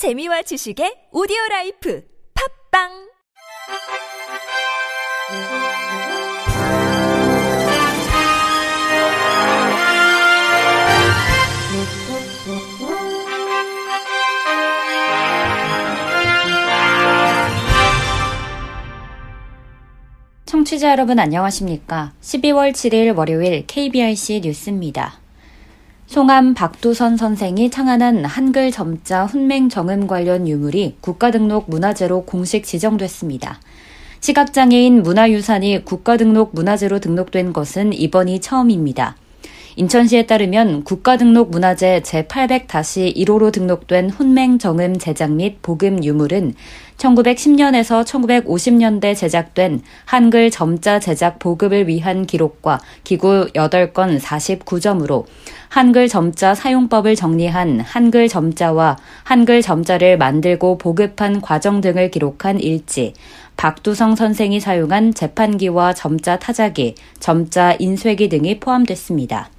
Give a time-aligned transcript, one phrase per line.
[0.00, 2.02] 재미와 지식의 오디오 라이프
[2.72, 2.88] 팝빵
[20.46, 22.14] 청취자 여러분 안녕하십니까?
[22.22, 25.19] 12월 7일 월요일 KBRC 뉴스입니다.
[26.10, 33.60] 송암 박두선 선생이 창안한 한글 점자 훈맹 정음 관련 유물이 국가등록 문화재로 공식 지정됐습니다.
[34.18, 39.14] 시각장애인 문화유산이 국가등록 문화재로 등록된 것은 이번이 처음입니다.
[39.76, 46.54] 인천시에 따르면 국가등록 문화재 제800-1호로 등록된 훈맹 정음 제작 및 복음 유물은
[46.96, 55.24] 1910년에서 1950년대 제작된 한글 점자 제작 보급을 위한 기록과 기구 8건 49점으로
[55.68, 63.14] 한글 점자 사용법을 정리한 한글 점자와 한글 점자를 만들고 보급한 과정 등을 기록한 일지,
[63.60, 69.50] 박두성 선생이 사용한 재판기와 점자 타자기, 점자 인쇄기 등이 포함됐습니다.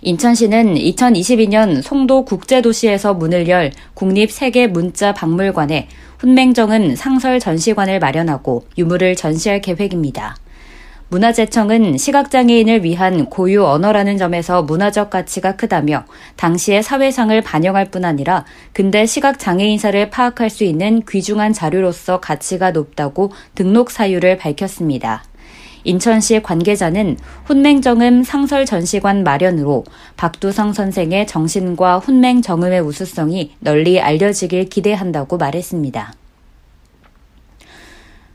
[0.00, 5.88] 인천시는 2022년 송도 국제도시에서 문을 열 국립세계 문자 박물관에
[6.20, 10.36] 훈맹정은 상설 전시관을 마련하고 유물을 전시할 계획입니다.
[11.08, 16.04] 문화재청은 시각장애인을 위한 고유 언어라는 점에서 문화적 가치가 크다며
[16.36, 23.90] 당시의 사회상을 반영할 뿐 아니라 근대 시각장애인사를 파악할 수 있는 귀중한 자료로서 가치가 높다고 등록
[23.90, 25.22] 사유를 밝혔습니다.
[25.84, 29.84] 인천시 관계자는 훈맹정음 상설 전시관 마련으로
[30.16, 36.14] 박두성 선생의 정신과 훈맹정음의 우수성이 널리 알려지길 기대한다고 말했습니다.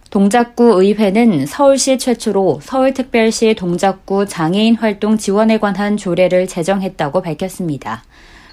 [0.09, 8.03] 동작구 의회는 서울시 최초로 서울특별시 동작구 장애인 활동 지원에 관한 조례를 제정했다고 밝혔습니다.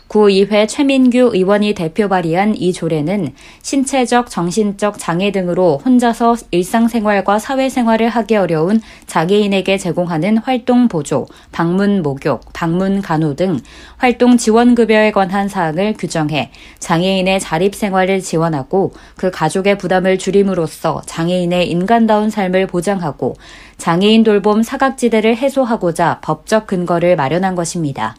[0.08, 8.36] 구의회 최민규 의원이 대표 발의한 이 조례는 신체적, 정신적 장애 등으로 혼자서 일상생활과 사회생활을 하기
[8.36, 13.58] 어려운 장애인에게 제공하는 활동 보조, 방문 목욕, 방문 간호 등
[13.96, 22.68] 활동 지원급여에 관한 사항을 규정해 장애인의 자립생활을 지원하고 그 가족의 부담을 줄임으로써 장애인의 인간다운 삶을
[22.68, 23.34] 보장하고
[23.78, 28.16] 장애인 돌봄 사각지대를 해소하고자 법적 근거를 마련한 것입니다.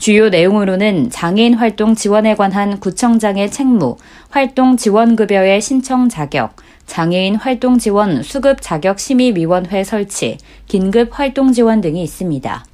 [0.00, 3.98] 주요 내용으로는 장애인 활동 지원에 관한 구청장의 책무,
[4.30, 6.56] 활동 지원급여의 신청 자격,
[6.86, 12.64] 장애인 활동 지원 수급 자격 심의위원회 설치, 긴급 활동 지원 등이 있습니다.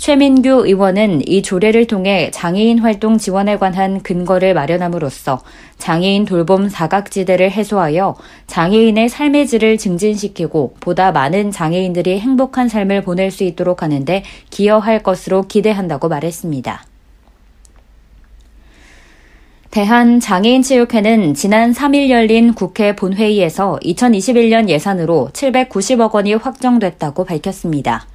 [0.00, 5.42] 최민규 의원은 이 조례를 통해 장애인 활동 지원에 관한 근거를 마련함으로써
[5.76, 8.16] 장애인 돌봄 사각지대를 해소하여
[8.46, 15.42] 장애인의 삶의 질을 증진시키고 보다 많은 장애인들이 행복한 삶을 보낼 수 있도록 하는데 기여할 것으로
[15.42, 16.82] 기대한다고 말했습니다.
[19.70, 28.06] 대한장애인체육회는 지난 3일 열린 국회 본회의에서 2021년 예산으로 790억 원이 확정됐다고 밝혔습니다.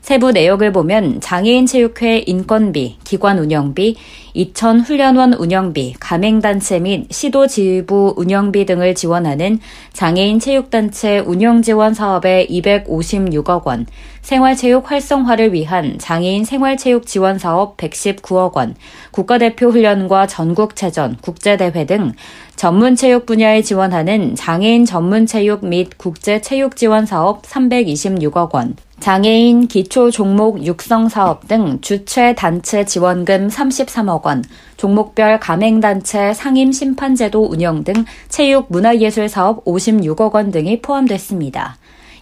[0.00, 3.96] 세부 내역을 보면 장애인 체육회 인건비, 기관 운영비,
[4.34, 9.58] 이천 훈련원 운영비, 가맹단체 및 시도 지부 운영비 등을 지원하는
[9.92, 13.86] 장애인 체육단체 운영지원 사업에 256억 원,
[14.22, 18.74] 생활체육 활성화를 위한 장애인 생활체육 지원 사업 119억 원,
[19.10, 22.12] 국가대표 훈련과 전국체전, 국제대회 등
[22.54, 29.66] 전문 체육 분야에 지원하는 장애인 전문 체육 및 국제 체육 지원 사업 326억 원, 장애인
[29.66, 34.44] 기초 종목 육성 사업 등 주최 단체 지원금 33억 원,
[34.76, 41.76] 종목별 가맹단체 상임 심판제도 운영 등 체육 문화예술 사업 56억 원 등이 포함됐습니다.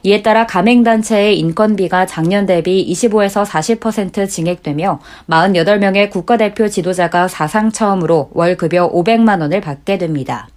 [0.05, 8.57] 이에 따라 가맹단체의 인건비가 작년 대비 25에서 40% 증액되며 48명의 국가대표 지도자가 사상 처음으로 월
[8.57, 10.49] 급여 500만 원을 받게 됩니다.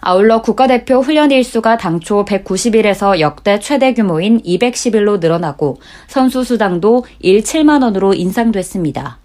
[0.00, 7.82] 아울러 국가대표 훈련 일수가 당초 190일에서 역대 최대 규모인 210일로 늘어나고 선수 수당도 일 7만
[7.82, 9.18] 원으로 인상됐습니다.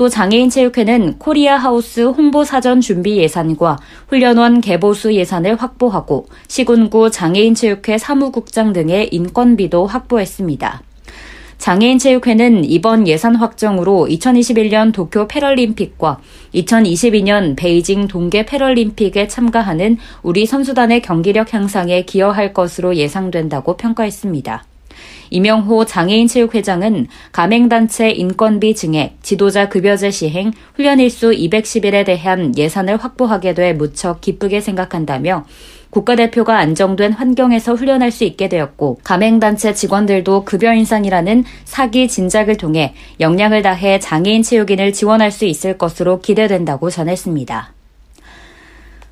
[0.00, 3.78] 또 장애인 체육회는 코리아 하우스 홍보 사전 준비 예산과
[4.08, 10.80] 훈련원 개보수 예산을 확보하고 시군구 장애인 체육회 사무국장 등의 인건비도 확보했습니다.
[11.58, 16.18] 장애인 체육회는 이번 예산 확정으로 2021년 도쿄 패럴림픽과
[16.54, 24.64] 2022년 베이징 동계 패럴림픽에 참가하는 우리 선수단의 경기력 향상에 기여할 것으로 예상된다고 평가했습니다.
[25.30, 33.72] 이명호 장애인체육회장은 가맹단체 인건비 증액, 지도자 급여제 시행, 훈련 일수 210일에 대한 예산을 확보하게 돼
[33.72, 35.44] 무척 기쁘게 생각한다며
[35.90, 43.62] 국가대표가 안정된 환경에서 훈련할 수 있게 되었고 가맹단체 직원들도 급여 인상이라는 사기 진작을 통해 역량을
[43.62, 47.72] 다해 장애인 체육인을 지원할 수 있을 것으로 기대된다고 전했습니다.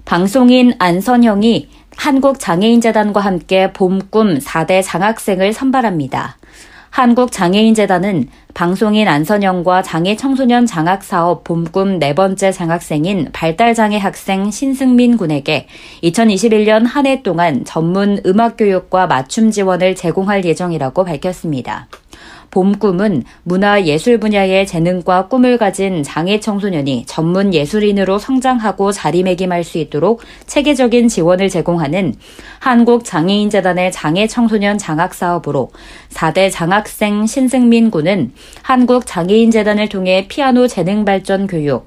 [0.04, 1.68] 방송인 안선영이
[1.98, 6.38] 한국장애인재단과 함께 봄꿈 4대 장학생을 선발합니다.
[6.90, 15.66] 한국장애인재단은 방송인 안선영과 장애 청소년 장학사업 봄꿈 네 번째 장학생인 발달장애 학생 신승민 군에게
[16.04, 21.88] 2021년 한 해 동안 전문 음악교육과 맞춤 지원을 제공할 예정이라고 밝혔습니다.
[22.50, 30.22] 봄꿈은 문화 예술 분야의 재능과 꿈을 가진 장애 청소년이 전문 예술인으로 성장하고 자리매김할 수 있도록
[30.46, 32.14] 체계적인 지원을 제공하는
[32.60, 35.70] 한국장애인재단의 장애 청소년 장학 사업으로
[36.10, 41.86] 4대 장학생 신승민 군은 한국장애인재단을 통해 피아노 재능 발전 교육,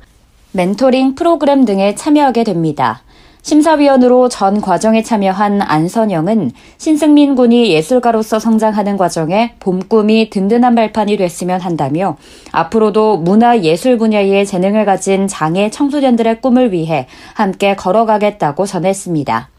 [0.54, 3.04] 멘토링 프로그램 등에 참여하게 됩니다.
[3.42, 12.18] 심사위원으로 전 과정에 참여한 안선영은 신승민 군이 예술가로서 성장하는 과정에 봄꿈이 든든한 발판이 됐으면 한다며
[12.52, 19.51] 앞으로도 문화 예술 분야의 재능을 가진 장애 청소년들의 꿈을 위해 함께 걸어가겠다고 전했습니다.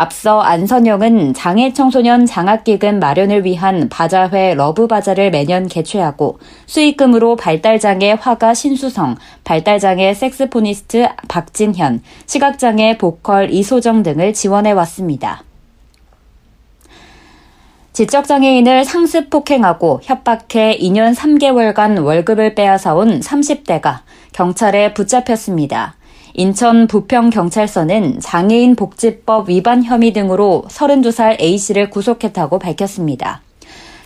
[0.00, 9.16] 앞서 안선영은 장애 청소년 장학기금 마련을 위한 바자회 러브바자를 매년 개최하고 수익금으로 발달장애 화가 신수성,
[9.44, 15.42] 발달장애 색스포니스트 박진현, 시각장애 보컬 이소정 등을 지원해 왔습니다.
[17.92, 23.98] 지적장애인을 상습 폭행하고 협박해 2년 3개월간 월급을 빼앗아온 30대가
[24.32, 25.99] 경찰에 붙잡혔습니다.
[26.34, 33.42] 인천 부평경찰서는 장애인 복지법 위반 혐의 등으로 32살 A씨를 구속했다고 밝혔습니다.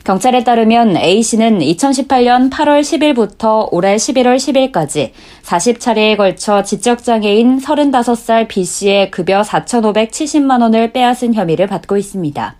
[0.04, 5.12] 경찰에 따르면 A씨는 2018년 8월 10일부터 올해 11월 10일까지
[5.42, 12.54] 40차례에 걸쳐 지적장애인 35살 B씨의 급여 4,570만 원을 빼앗은 혐의를 받고 있습니다.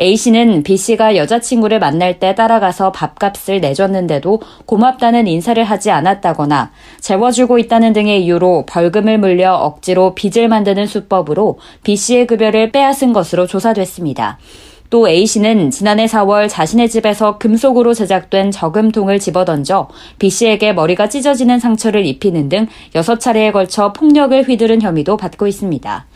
[0.00, 6.70] A씨는 B씨가 여자친구를 만날 때 따라가서 밥값을 내줬는데도 고맙다는 인사를 하지 않았다거나
[7.00, 14.38] 재워주고 있다는 등의 이유로 벌금을 물려 억지로 빚을 만드는 수법으로 B씨의 급여를 빼앗은 것으로 조사됐습니다.
[14.88, 19.88] 또 A씨는 지난해 4월 자신의 집에서 금속으로 제작된 저금통을 집어던져
[20.18, 26.06] B씨에게 머리가 찢어지는 상처를 입히는 등 6차례에 걸쳐 폭력을 휘두른 혐의도 받고 있습니다.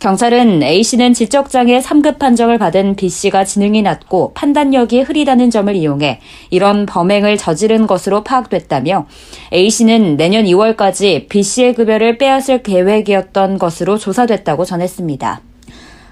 [0.00, 7.36] 경찰은 A씨는 지적장애 3급 판정을 받은 B씨가 지능이 낮고 판단력이 흐리다는 점을 이용해 이런 범행을
[7.36, 9.06] 저지른 것으로 파악됐다며
[9.52, 15.51] A씨는 내년 2월까지 B씨의 급여를 빼앗을 계획이었던 것으로 조사됐다고 전했습니다.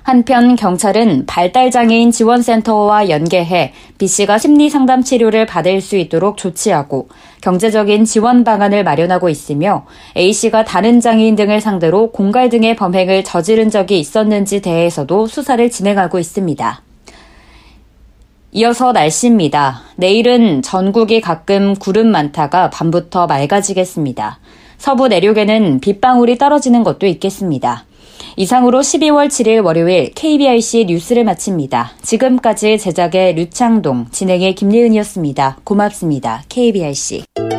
[0.02, 7.08] 한편 경찰은 발달장애인 지원센터와 연계해 B씨가 심리 상담 치료를 받을 수 있도록 조치하고
[7.43, 9.87] 경제적인 지원 방안을 마련하고 있으며
[10.17, 16.82] A씨가 다른 장애인 등을 상대로 공갈 등의 범행을 저지른 적이 있었는지 대해서도 수사를 진행하고 있습니다.
[18.52, 19.82] 이어서 날씨입니다.
[19.97, 24.41] 내일은 전국이 가끔 구름 많다가 밤부터 맑아지겠습니다.
[24.76, 27.85] 서부 내륙에는 빗방울이 떨어지는 것도 있겠습니다.
[28.36, 31.92] 이상으로 12월 7일 월요일 KBRC 뉴스를 마칩니다.
[32.02, 35.58] 지금까지 제작의 류창동, 진행의 김예은이었습니다.
[35.64, 36.42] 고맙습니다.
[36.48, 37.50] KBRC.